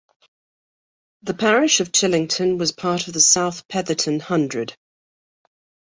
The 1.21 1.35
parish 1.35 1.79
of 1.79 1.91
Chillington 1.91 2.57
was 2.57 2.71
part 2.71 3.05
of 3.07 3.13
the 3.13 3.19
South 3.21 3.67
Petherton 3.67 4.19
Hundred. 4.19 4.75